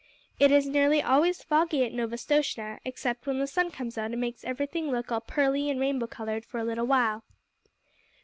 [0.39, 4.43] It is nearly always foggy at Novastoshnah, except when the sun comes out and makes
[4.43, 7.23] everything look all pearly and rainbow colored for a little while.